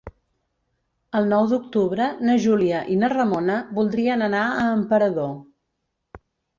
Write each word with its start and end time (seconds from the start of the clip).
El 1.19 1.29
nou 1.33 1.45
d'octubre 1.51 2.09
na 2.29 2.39
Júlia 2.47 2.81
i 2.95 2.99
na 3.05 3.13
Ramona 3.15 3.61
voldrien 3.79 4.27
anar 4.33 4.45
a 4.59 4.69
Emperador. 4.83 5.33